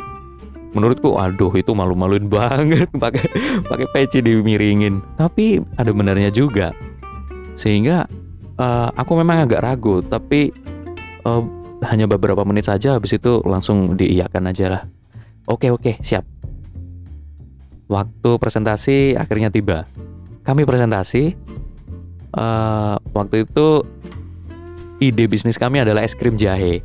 Menurutku, 0.72 1.20
aduh 1.20 1.52
itu 1.58 1.76
malu-maluin 1.76 2.32
banget 2.32 2.88
pakai 3.04 3.28
pakai 3.68 3.88
peci 3.92 4.24
dimiringin. 4.24 5.04
Tapi 5.20 5.60
ada 5.76 5.92
benarnya 5.92 6.32
juga. 6.32 6.72
Sehingga 7.60 8.08
uh, 8.56 8.90
aku 8.96 9.20
memang 9.20 9.44
agak 9.44 9.62
ragu, 9.62 10.00
tapi 10.00 10.56
uh, 11.28 11.44
hanya 11.88 12.06
beberapa 12.10 12.44
menit 12.44 12.68
saja 12.68 13.00
habis 13.00 13.16
itu 13.16 13.40
langsung 13.48 13.96
diiyakan 13.96 14.52
aja 14.52 14.66
lah. 14.68 14.82
Oke 15.48 15.72
oke 15.72 15.98
siap 16.04 16.28
waktu 17.90 18.30
presentasi 18.38 19.18
akhirnya 19.18 19.50
tiba. 19.50 19.84
Kami 20.46 20.64
presentasi, 20.64 21.36
uh, 22.38 22.96
waktu 23.12 23.44
itu 23.44 23.84
ide 25.04 25.26
bisnis 25.26 25.60
kami 25.60 25.84
adalah 25.84 26.06
es 26.06 26.16
krim 26.16 26.40
jahe. 26.40 26.80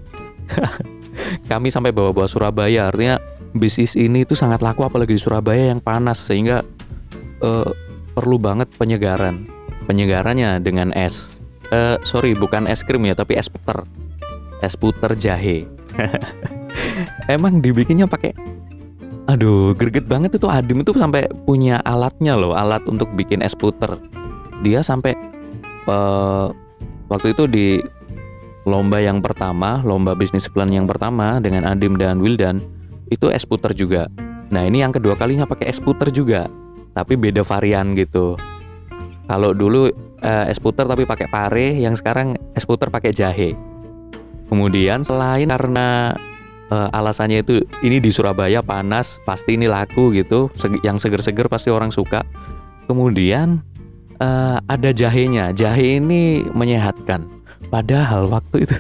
kami 1.52 1.68
sampai 1.70 1.94
bawa-bawa 1.94 2.26
Surabaya, 2.26 2.90
artinya 2.90 3.20
bisnis 3.54 3.94
ini 3.94 4.26
itu 4.26 4.34
sangat 4.34 4.64
laku 4.64 4.82
apalagi 4.82 5.14
di 5.14 5.22
Surabaya 5.22 5.70
yang 5.70 5.80
panas 5.80 6.18
sehingga 6.18 6.64
uh, 7.44 7.70
perlu 8.16 8.36
banget 8.40 8.68
penyegaran. 8.74 9.46
Penyegarannya 9.84 10.64
dengan 10.64 10.90
es. 10.96 11.36
Uh, 11.68 12.00
sorry, 12.04 12.36
bukan 12.36 12.68
es 12.68 12.84
krim 12.84 13.04
ya, 13.04 13.16
tapi 13.16 13.36
es 13.36 13.48
puter. 13.48 13.84
Es 14.62 14.78
puter 14.78 15.16
jahe. 15.18 15.66
Emang 17.34 17.62
dibikinnya 17.62 18.04
pakai 18.04 18.34
Aduh, 19.24 19.72
greget 19.72 20.04
banget 20.04 20.36
itu 20.36 20.44
Adim 20.52 20.84
itu 20.84 20.92
sampai 20.92 21.24
punya 21.48 21.80
alatnya 21.80 22.36
loh, 22.36 22.52
alat 22.52 22.84
untuk 22.84 23.08
bikin 23.16 23.40
es 23.40 23.56
puter. 23.56 23.96
Dia 24.60 24.84
sampai 24.84 25.16
uh, 25.88 26.52
waktu 27.08 27.32
itu 27.32 27.48
di 27.48 27.66
lomba 28.68 29.00
yang 29.00 29.24
pertama, 29.24 29.80
lomba 29.80 30.12
bisnis 30.12 30.44
plan 30.52 30.68
yang 30.68 30.84
pertama 30.84 31.40
dengan 31.40 31.64
Adim 31.64 31.96
dan 31.96 32.20
Wildan 32.20 32.60
itu 33.08 33.32
es 33.32 33.48
puter 33.48 33.72
juga. 33.72 34.12
Nah 34.52 34.68
ini 34.68 34.84
yang 34.84 34.92
kedua 34.92 35.16
kalinya 35.16 35.48
pakai 35.48 35.72
es 35.72 35.80
puter 35.80 36.12
juga, 36.12 36.44
tapi 36.92 37.16
beda 37.16 37.40
varian 37.40 37.96
gitu. 37.96 38.36
Kalau 39.24 39.56
dulu 39.56 39.88
uh, 40.20 40.44
es 40.52 40.60
puter 40.60 40.84
tapi 40.84 41.08
pakai 41.08 41.32
pare, 41.32 41.80
yang 41.80 41.96
sekarang 41.96 42.36
es 42.52 42.68
puter 42.68 42.92
pakai 42.92 43.16
jahe. 43.16 43.56
Kemudian 44.48 45.00
selain 45.02 45.48
karena 45.48 46.12
uh, 46.68 46.88
alasannya 46.92 47.42
itu 47.42 47.64
ini 47.80 47.98
di 48.00 48.10
Surabaya 48.12 48.60
panas 48.60 49.20
pasti 49.24 49.56
ini 49.56 49.68
laku 49.70 50.14
gitu 50.14 50.52
yang 50.84 51.00
seger-seger 51.00 51.48
pasti 51.48 51.72
orang 51.72 51.90
suka. 51.90 52.22
Kemudian 52.84 53.64
uh, 54.20 54.60
ada 54.68 54.90
jahenya. 54.92 55.50
Jahe 55.56 55.98
ini 55.98 56.44
menyehatkan. 56.52 57.26
Padahal 57.72 58.28
waktu 58.28 58.68
itu 58.68 58.76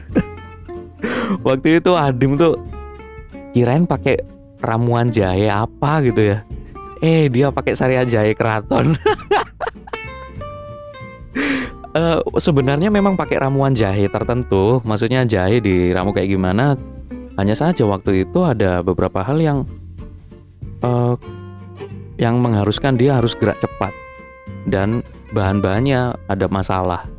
waktu 1.46 1.82
itu 1.82 1.92
Adim 1.96 2.36
tuh 2.36 2.60
kirain 3.56 3.88
pakai 3.88 4.20
ramuan 4.60 5.08
jahe 5.08 5.48
apa 5.48 6.04
gitu 6.04 6.34
ya. 6.34 6.38
Eh 7.04 7.28
dia 7.28 7.52
pakai 7.52 7.76
syariah 7.76 8.06
jahe 8.06 8.32
keraton 8.32 8.96
uh, 11.94 12.20
sebenarnya 12.36 12.90
memang 12.90 13.14
pakai 13.14 13.40
ramuan 13.40 13.72
jahe 13.72 14.10
tertentu 14.10 14.82
maksudnya 14.84 15.24
jahe 15.24 15.62
diramu 15.62 16.10
kayak 16.10 16.30
gimana 16.30 16.74
hanya 17.34 17.54
saja 17.54 17.82
waktu 17.86 18.26
itu 18.28 18.38
ada 18.46 18.82
beberapa 18.82 19.22
hal 19.22 19.38
yang 19.42 19.58
uh, 20.84 21.18
yang 22.14 22.38
mengharuskan 22.38 22.94
dia 22.94 23.18
harus 23.18 23.34
gerak 23.34 23.58
cepat 23.58 23.90
dan 24.70 25.02
bahan-bahannya 25.34 26.14
ada 26.30 26.46
masalah. 26.46 27.10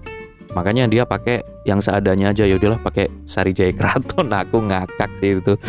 Makanya 0.55 0.87
dia 0.87 1.03
pakai 1.03 1.43
yang 1.67 1.83
seadanya 1.83 2.31
aja 2.31 2.47
ya 2.47 2.55
udahlah 2.55 2.79
pakai 2.79 3.11
sari 3.27 3.51
jaya 3.51 3.75
keraton 3.75 4.31
aku 4.41 4.63
ngakak 4.63 5.11
sih 5.19 5.43
itu. 5.43 5.59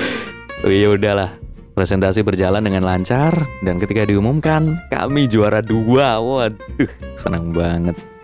Oh, 0.63 0.71
ya 0.71 0.95
udahlah. 0.95 1.35
Presentasi 1.77 2.25
berjalan 2.25 2.65
dengan 2.65 2.89
lancar 2.89 3.37
dan 3.61 3.77
ketika 3.77 4.09
diumumkan 4.09 4.81
kami 4.89 5.29
juara 5.29 5.61
dua, 5.61 6.17
waduh 6.17 6.89
senang 7.21 7.53
banget. 7.53 8.16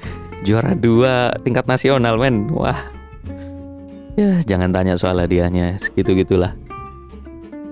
Juara 0.43 0.75
dua 0.75 1.31
tingkat 1.47 1.71
nasional 1.71 2.19
men, 2.19 2.51
wah 2.51 2.79
ya 4.19 4.43
jangan 4.45 4.75
tanya 4.75 4.99
soal 4.99 5.17
hadiahnya 5.17 5.81
segitu 5.81 6.13
gitulah 6.13 6.53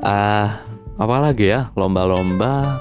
ah 0.00 0.64
apalagi 0.96 1.52
ya 1.52 1.68
lomba-lomba 1.76 2.80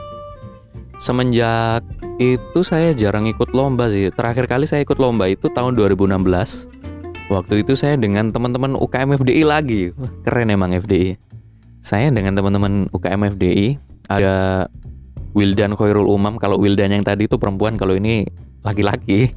semenjak 0.96 1.84
itu 2.22 2.63
saya 2.63 2.96
jarang 2.96 3.27
ikut 3.27 3.51
lomba 3.51 3.91
sih 3.91 4.08
terakhir 4.15 4.48
kali 4.48 4.63
saya 4.63 4.88
ikut 4.88 4.96
lomba 4.96 5.27
itu 5.27 5.51
tahun 5.51 5.75
2016 5.75 6.79
Waktu 7.29 7.62
itu 7.62 7.77
saya 7.77 7.93
dengan 7.93 8.34
teman-teman 8.34 8.74
UKM 8.74 9.22
FDI 9.22 9.46
lagi. 9.46 9.93
Keren 10.25 10.50
emang 10.50 10.74
FDI. 10.74 11.13
Saya 11.86 12.10
dengan 12.10 12.34
teman-teman 12.34 12.89
UKM 12.89 13.38
FDI 13.38 13.77
ada 14.10 14.65
Wildan 15.38 15.77
Khairul 15.77 16.10
Umam. 16.10 16.41
Kalau 16.41 16.58
Wildan 16.58 16.89
yang 16.89 17.05
tadi 17.05 17.29
itu 17.29 17.38
perempuan, 17.38 17.77
kalau 17.77 17.93
ini 17.93 18.25
laki-laki. 18.65 19.29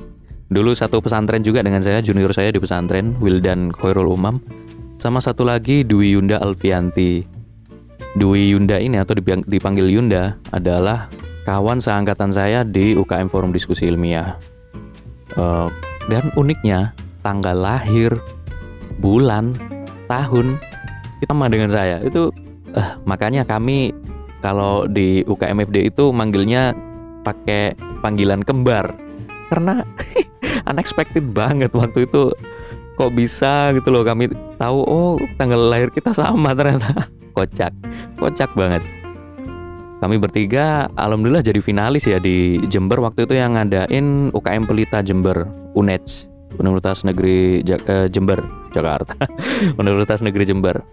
Dulu 0.53 0.77
satu 0.77 1.01
pesantren 1.01 1.41
juga 1.41 1.65
dengan 1.65 1.81
saya, 1.81 2.05
junior 2.05 2.29
saya 2.37 2.53
di 2.53 2.61
pesantren, 2.61 3.17
Wildan 3.25 3.73
Khairul 3.73 4.13
Umam. 4.13 4.37
Sama 5.01 5.17
satu 5.25 5.49
lagi 5.49 5.81
Dwi 5.81 6.13
Yunda 6.13 6.45
Alfianti. 6.45 7.25
Dwi 8.13 8.53
Yunda 8.53 8.77
ini 8.77 9.01
atau 9.01 9.17
dipanggil 9.49 9.89
Yunda 9.89 10.37
adalah 10.53 11.09
kawan 11.49 11.81
seangkatan 11.81 12.29
saya 12.29 12.69
di 12.69 12.93
UKM 12.93 13.33
Forum 13.33 13.49
Diskusi 13.49 13.89
Ilmiah. 13.89 14.37
Uh, 15.41 15.73
dan 16.13 16.29
uniknya 16.37 16.93
tanggal 17.25 17.57
lahir, 17.57 18.13
bulan, 19.01 19.57
tahun 20.05 20.61
itu 21.25 21.33
sama 21.33 21.49
dengan 21.49 21.73
saya. 21.73 21.97
Itu 22.05 22.29
uh, 22.77 23.01
makanya 23.09 23.49
kami 23.49 23.97
kalau 24.45 24.85
di 24.85 25.25
UKMFD 25.25 25.97
itu 25.97 26.13
manggilnya 26.13 26.77
pakai 27.25 27.73
panggilan 28.05 28.45
kembar 28.45 28.93
karena 29.49 29.81
unexpected 30.69 31.31
banget. 31.31 31.73
Waktu 31.73 32.09
itu 32.09 32.33
kok 32.97 33.13
bisa 33.17 33.73
gitu 33.73 33.89
loh 33.89 34.05
kami 34.05 34.29
tahu 34.61 34.85
oh 34.85 35.17
tanggal 35.41 35.59
lahir 35.59 35.89
kita 35.89 36.13
sama 36.13 36.53
ternyata. 36.53 37.09
Kocak 37.37 37.73
kocak 38.21 38.53
banget. 38.53 38.85
Kami 40.05 40.21
bertiga 40.21 40.93
alhamdulillah 41.01 41.41
jadi 41.41 41.65
finalis 41.65 42.05
ya 42.05 42.21
di 42.21 42.61
Jember. 42.69 43.01
Waktu 43.01 43.25
itu 43.25 43.33
yang 43.33 43.57
ngadain 43.57 44.29
UKM 44.37 44.69
Pelita 44.69 45.01
Jember 45.01 45.49
UNEJ 45.73 46.29
Universitas 46.61 47.09
Negeri 47.09 47.65
eh, 47.65 48.09
Jember 48.13 48.45
Jakarta. 48.77 49.17
Universitas 49.81 50.21
Negeri 50.21 50.45
Jember. 50.45 50.85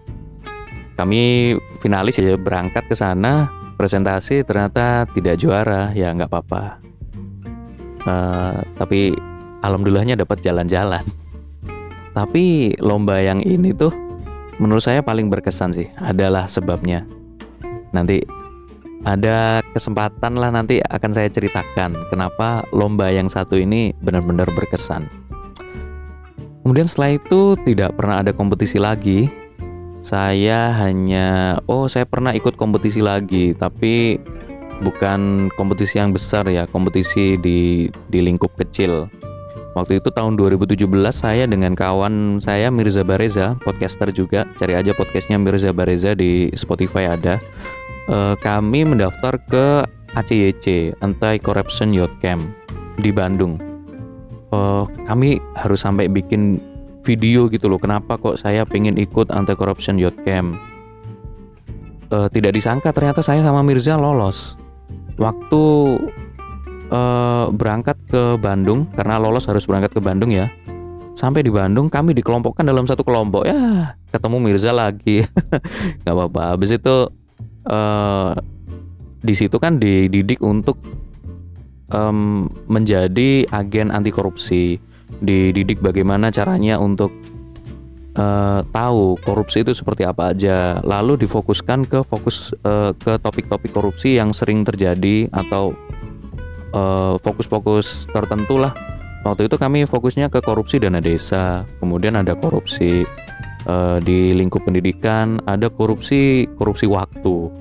Kami 0.96 1.52
finalis 1.84 2.16
ya 2.16 2.40
berangkat 2.40 2.88
ke 2.88 2.96
sana 2.96 3.52
presentasi 3.80 4.44
ternyata 4.44 5.08
tidak 5.12 5.40
juara 5.40 5.92
ya 5.96 6.12
nggak 6.12 6.28
apa-apa. 6.28 6.64
Uh, 8.00 8.64
tapi 8.80 9.12
alhamdulillahnya 9.64 10.18
dapat 10.20 10.40
jalan-jalan 10.44 11.04
tapi 12.12 12.74
lomba 12.82 13.22
yang 13.22 13.40
ini 13.44 13.70
tuh 13.72 13.94
menurut 14.60 14.82
saya 14.82 15.00
paling 15.00 15.30
berkesan 15.30 15.72
sih 15.72 15.88
adalah 15.96 16.50
sebabnya 16.50 17.06
nanti 17.94 18.20
ada 19.00 19.64
kesempatan 19.72 20.36
lah 20.36 20.52
nanti 20.52 20.76
akan 20.84 21.10
saya 21.12 21.32
ceritakan 21.32 21.96
kenapa 22.12 22.68
lomba 22.76 23.08
yang 23.08 23.32
satu 23.32 23.56
ini 23.56 23.96
benar-benar 23.96 24.52
berkesan. 24.52 25.08
Kemudian 26.60 26.84
setelah 26.84 27.16
itu 27.16 27.56
tidak 27.64 27.96
pernah 27.96 28.20
ada 28.20 28.36
kompetisi 28.36 28.76
lagi. 28.76 29.32
Saya 30.04 30.72
hanya 30.80 31.60
oh 31.68 31.88
saya 31.88 32.04
pernah 32.04 32.32
ikut 32.36 32.56
kompetisi 32.56 33.00
lagi 33.00 33.52
tapi 33.56 34.20
bukan 34.84 35.48
kompetisi 35.56 36.00
yang 36.00 36.12
besar 36.12 36.44
ya, 36.48 36.68
kompetisi 36.68 37.40
di 37.40 37.88
di 37.88 38.18
lingkup 38.20 38.52
kecil. 38.56 39.08
Waktu 39.70 40.02
itu 40.02 40.10
tahun 40.10 40.34
2017 40.34 40.86
saya 41.14 41.46
dengan 41.46 41.78
kawan 41.78 42.42
saya 42.42 42.74
Mirza 42.74 43.06
Bareza, 43.06 43.54
podcaster 43.62 44.10
juga. 44.10 44.48
Cari 44.58 44.74
aja 44.74 44.90
podcastnya 44.94 45.38
Mirza 45.38 45.70
Bareza 45.70 46.12
di 46.18 46.50
Spotify 46.58 47.14
ada. 47.14 47.38
E, 48.10 48.34
kami 48.42 48.82
mendaftar 48.82 49.38
ke 49.46 49.86
ACYC 50.18 50.98
Anti 50.98 51.38
Corruption 51.38 51.94
Youth 51.94 52.18
Camp 52.18 52.42
di 52.98 53.14
Bandung 53.14 53.70
uh, 54.54 54.84
kami 55.06 55.38
harus 55.56 55.80
sampai 55.82 56.10
bikin 56.10 56.60
video 57.00 57.48
gitu 57.48 57.70
loh 57.70 57.80
kenapa 57.80 58.20
kok 58.20 58.36
saya 58.36 58.68
pengen 58.68 59.00
ikut 59.00 59.32
anti 59.32 59.56
corruption 59.56 59.96
youth 59.96 60.16
camp 60.22 60.58
uh, 62.12 62.28
tidak 62.28 62.52
disangka 62.54 62.92
ternyata 62.92 63.24
saya 63.24 63.40
sama 63.40 63.64
Mirza 63.64 63.96
lolos 63.96 64.60
waktu 65.16 65.62
uh, 66.90 67.48
berangkat 67.54 67.96
ke 68.10 68.36
Bandung 68.36 68.90
karena 68.92 69.16
lolos 69.16 69.46
harus 69.46 69.64
berangkat 69.64 69.96
ke 69.96 70.00
Bandung 70.02 70.30
ya. 70.34 70.50
Sampai 71.14 71.42
di 71.42 71.50
Bandung 71.52 71.90
kami 71.90 72.14
dikelompokkan 72.14 72.66
dalam 72.66 72.86
satu 72.86 73.02
kelompok. 73.02 73.46
Ya 73.46 73.94
ketemu 74.10 74.36
Mirza 74.42 74.74
lagi. 74.74 75.22
Nggak 76.02 76.14
apa-apa. 76.14 76.42
Habis 76.58 76.76
itu 76.76 76.96
uh, 77.70 78.32
di 79.20 79.34
situ 79.36 79.56
kan 79.62 79.78
dididik 79.78 80.42
untuk 80.42 80.80
um, 81.94 82.50
menjadi 82.66 83.46
agen 83.50 83.94
anti 83.94 84.10
korupsi, 84.10 84.80
dididik 85.22 85.78
bagaimana 85.78 86.32
caranya 86.32 86.80
untuk 86.80 87.12
uh, 88.16 88.64
tahu 88.70 89.20
korupsi 89.20 89.62
itu 89.62 89.76
seperti 89.76 90.08
apa 90.08 90.32
aja, 90.32 90.80
lalu 90.82 91.20
difokuskan 91.20 91.86
ke 91.86 92.00
fokus 92.02 92.56
uh, 92.64 92.96
ke 92.96 93.20
topik-topik 93.20 93.70
korupsi 93.70 94.16
yang 94.18 94.34
sering 94.34 94.64
terjadi 94.64 95.28
atau 95.30 95.76
uh, 96.72 97.14
fokus-fokus 97.20 98.10
tertentu 98.10 98.58
lah. 98.58 98.74
Waktu 99.20 99.52
itu 99.52 99.56
kami 99.60 99.84
fokusnya 99.84 100.32
ke 100.32 100.40
korupsi 100.40 100.80
dana 100.80 100.96
desa, 100.96 101.68
kemudian 101.76 102.16
ada 102.16 102.32
korupsi 102.32 103.04
uh, 103.68 104.00
di 104.00 104.32
lingkup 104.32 104.64
pendidikan, 104.64 105.36
ada 105.44 105.68
korupsi 105.68 106.48
korupsi 106.56 106.88
waktu 106.88 107.60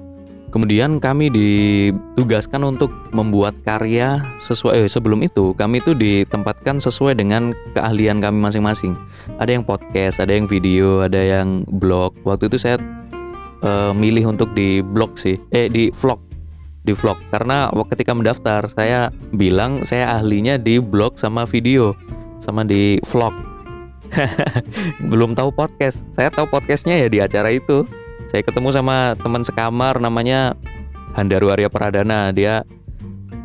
Kemudian 0.49 0.97
kami 0.97 1.29
ditugaskan 1.29 2.65
untuk 2.65 2.89
membuat 3.13 3.53
karya 3.61 4.17
sesuai 4.41 4.81
eh, 4.81 4.89
sebelum 4.89 5.21
itu 5.21 5.53
kami 5.53 5.77
itu 5.77 5.93
ditempatkan 5.93 6.81
sesuai 6.81 7.21
dengan 7.21 7.53
keahlian 7.77 8.17
kami 8.17 8.41
masing-masing. 8.41 8.97
Ada 9.37 9.61
yang 9.61 9.63
podcast, 9.63 10.17
ada 10.17 10.33
yang 10.33 10.49
video, 10.49 11.05
ada 11.05 11.21
yang 11.21 11.61
blog. 11.69 12.17
Waktu 12.25 12.49
itu 12.49 12.57
saya 12.57 12.81
uh, 13.61 13.93
milih 13.93 14.33
untuk 14.33 14.49
di 14.57 14.81
blog 14.81 15.21
sih, 15.21 15.37
eh 15.53 15.69
di 15.69 15.93
vlog, 15.93 16.17
di 16.83 16.93
vlog. 16.95 17.19
Karena 17.31 17.69
ketika 17.91 18.11
mendaftar 18.15 18.67
saya 18.71 19.11
bilang 19.35 19.83
saya 19.83 20.19
ahlinya 20.19 20.55
di 20.55 20.79
blog 20.79 21.19
sama 21.19 21.43
video 21.43 21.95
sama 22.39 22.63
di 22.63 22.97
vlog. 23.03 23.35
Belum 25.11 25.37
tahu 25.37 25.53
podcast, 25.53 26.07
saya 26.15 26.33
tahu 26.33 26.49
podcastnya 26.49 27.05
ya 27.05 27.07
di 27.11 27.19
acara 27.21 27.53
itu. 27.53 27.85
Saya 28.29 28.41
ketemu 28.45 28.73
sama 28.73 29.17
teman 29.17 29.41
sekamar 29.41 30.01
namanya 30.01 30.53
Handaru 31.13 31.53
Arya 31.53 31.69
Pradana. 31.69 32.33
Dia 32.33 32.65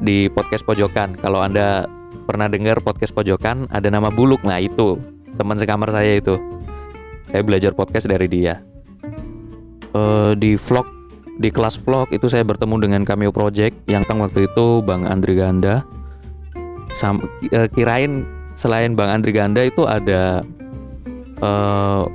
di 0.00 0.28
podcast 0.32 0.64
pojokan. 0.64 1.16
Kalau 1.20 1.40
anda 1.44 1.88
pernah 2.24 2.48
dengar 2.48 2.80
podcast 2.80 3.12
pojokan 3.12 3.68
ada 3.68 3.88
nama 3.92 4.08
Buluk. 4.08 4.40
Nah 4.44 4.60
itu 4.60 4.96
teman 5.36 5.60
sekamar 5.60 5.92
saya 5.92 6.16
itu. 6.20 6.40
Saya 7.28 7.42
belajar 7.44 7.72
podcast 7.76 8.08
dari 8.08 8.28
dia. 8.30 8.62
Uh, 9.94 10.34
di 10.34 10.58
vlog 10.58 10.86
di 11.38 11.48
kelas 11.50 11.82
vlog 11.82 12.10
itu 12.14 12.30
saya 12.30 12.46
bertemu 12.46 12.76
dengan 12.78 13.02
Cameo 13.02 13.34
Project 13.34 13.86
yang 13.90 14.06
waktu 14.06 14.46
itu 14.46 14.80
Bang 14.86 15.06
Andri 15.06 15.34
Ganda. 15.34 15.82
Sam, 16.94 17.18
uh, 17.50 17.68
kirain 17.74 18.22
selain 18.54 18.94
Bang 18.94 19.10
Andri 19.10 19.34
Ganda 19.34 19.66
itu 19.66 19.82
ada 19.82 20.46
uh, 21.42 22.06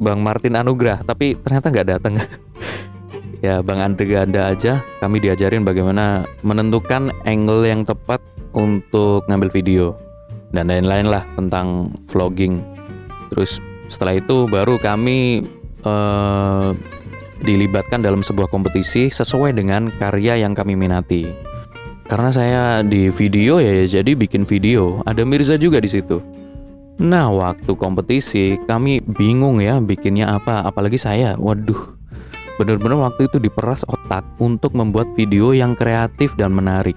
Bang 0.00 0.24
Martin 0.24 0.56
Anugrah 0.56 1.04
tapi 1.04 1.36
ternyata 1.36 1.68
nggak 1.68 1.88
datang 1.88 2.16
ya 3.44 3.60
Bang 3.60 3.82
Andre 3.82 4.06
Ganda 4.06 4.54
aja 4.54 4.80
kami 5.02 5.18
diajarin 5.18 5.66
bagaimana 5.66 6.24
menentukan 6.46 7.10
angle 7.26 7.66
yang 7.66 7.82
tepat 7.82 8.22
untuk 8.54 9.26
ngambil 9.26 9.50
video 9.50 9.98
dan 10.54 10.70
lain-lain 10.70 11.10
lah 11.10 11.26
tentang 11.34 11.90
vlogging. 12.06 12.62
Terus 13.34 13.58
setelah 13.90 14.16
itu 14.16 14.46
baru 14.46 14.78
kami 14.78 15.42
uh, 15.82 16.70
dilibatkan 17.42 18.00
dalam 18.00 18.22
sebuah 18.22 18.48
kompetisi 18.48 19.10
sesuai 19.10 19.58
dengan 19.58 19.90
karya 19.98 20.40
yang 20.40 20.54
kami 20.54 20.78
minati 20.78 21.28
karena 22.06 22.30
saya 22.30 22.62
di 22.86 23.10
video 23.10 23.58
ya 23.58 23.84
jadi 23.84 24.14
bikin 24.14 24.46
video 24.46 25.02
ada 25.04 25.26
Mirza 25.26 25.58
juga 25.58 25.82
di 25.82 25.90
situ 25.90 26.22
Nah, 27.02 27.32
waktu 27.32 27.72
kompetisi 27.74 28.60
kami 28.68 29.00
bingung 29.00 29.64
ya 29.64 29.80
bikinnya 29.80 30.36
apa, 30.36 30.62
apalagi 30.62 31.00
saya. 31.00 31.34
Waduh. 31.40 31.98
Bener-bener 32.60 33.00
waktu 33.00 33.26
itu 33.26 33.40
diperas 33.40 33.82
otak 33.88 34.22
untuk 34.36 34.76
membuat 34.76 35.08
video 35.16 35.56
yang 35.56 35.72
kreatif 35.72 36.36
dan 36.36 36.52
menarik. 36.52 36.94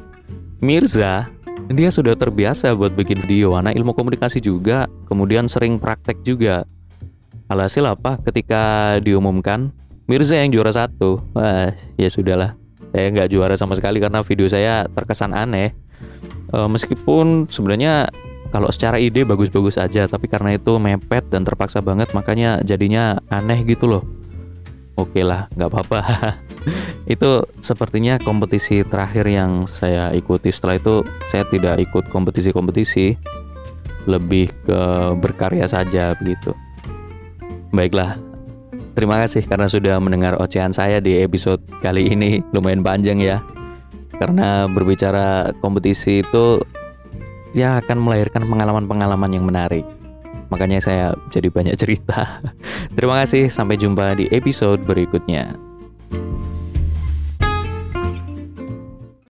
Mirza, 0.59 1.31
dia 1.71 1.89
sudah 1.89 2.13
terbiasa 2.13 2.75
buat 2.75 2.93
bikin 2.93 3.23
video, 3.23 3.55
anak 3.55 3.73
ilmu 3.73 3.95
komunikasi 3.95 4.43
juga, 4.43 4.85
kemudian 5.07 5.47
sering 5.47 5.79
praktek 5.79 6.21
juga. 6.21 6.67
Alhasil 7.47 7.87
apa? 7.87 8.21
Ketika 8.21 8.97
diumumkan, 8.99 9.73
Mirza 10.05 10.37
yang 10.37 10.53
juara 10.53 10.69
satu. 10.69 11.21
Wah, 11.33 11.73
ya 11.97 12.09
sudahlah. 12.09 12.53
Saya 12.93 13.07
nggak 13.11 13.29
juara 13.33 13.55
sama 13.57 13.75
sekali 13.75 13.97
karena 13.99 14.21
video 14.21 14.47
saya 14.47 14.85
terkesan 14.87 15.33
aneh. 15.33 15.73
E, 16.53 16.57
meskipun 16.69 17.49
sebenarnya 17.49 18.07
kalau 18.53 18.69
secara 18.71 19.01
ide 19.01 19.27
bagus-bagus 19.27 19.75
aja 19.81 20.07
tapi 20.07 20.31
karena 20.31 20.55
itu 20.55 20.77
mepet 20.79 21.27
dan 21.27 21.43
terpaksa 21.43 21.83
banget 21.83 22.13
makanya 22.15 22.63
jadinya 22.63 23.19
aneh 23.27 23.67
gitu 23.67 23.89
loh 23.89 24.03
oke 24.95 25.19
lah 25.19 25.51
nggak 25.51 25.67
apa-apa 25.67 25.99
itu 27.13 27.43
sepertinya 27.59 28.15
kompetisi 28.21 28.85
terakhir 28.87 29.27
yang 29.27 29.67
saya 29.67 30.13
ikuti 30.15 30.55
setelah 30.55 30.79
itu 30.79 31.03
saya 31.27 31.43
tidak 31.51 31.83
ikut 31.83 32.07
kompetisi-kompetisi 32.07 33.19
lebih 34.05 34.53
ke 34.65 34.81
berkarya 35.17 35.65
saja 35.65 36.13
begitu. 36.17 36.53
Baiklah, 37.73 38.21
terima 38.95 39.19
kasih 39.21 39.43
karena 39.45 39.67
sudah 39.67 39.99
mendengar 39.99 40.39
ocehan 40.39 40.71
saya 40.71 41.03
di 41.03 41.19
episode 41.19 41.61
kali 41.83 42.09
ini 42.09 42.41
lumayan 42.55 42.81
panjang 42.81 43.19
ya. 43.19 43.43
Karena 44.15 44.65
berbicara 44.71 45.51
kompetisi 45.59 46.23
itu 46.23 46.63
ya 47.51 47.83
akan 47.83 47.99
melahirkan 47.99 48.47
pengalaman-pengalaman 48.47 49.31
yang 49.35 49.43
menarik. 49.43 49.83
Makanya 50.47 50.79
saya 50.79 51.11
jadi 51.27 51.51
banyak 51.51 51.75
cerita. 51.75 52.39
Terima 52.95 53.19
kasih, 53.19 53.51
sampai 53.51 53.75
jumpa 53.75 54.15
di 54.15 54.31
episode 54.31 54.87
berikutnya. 54.87 55.64